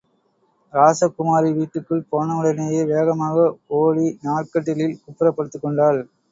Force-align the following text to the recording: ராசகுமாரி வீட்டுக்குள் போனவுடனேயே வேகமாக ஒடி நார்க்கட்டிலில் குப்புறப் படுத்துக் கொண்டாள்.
ராசகுமாரி 0.73 1.49
வீட்டுக்குள் 1.57 2.07
போனவுடனேயே 2.11 2.81
வேகமாக 2.91 3.45
ஒடி 3.79 4.09
நார்க்கட்டிலில் 4.25 4.99
குப்புறப் 5.03 5.37
படுத்துக் 5.37 5.63
கொண்டாள். 5.63 6.01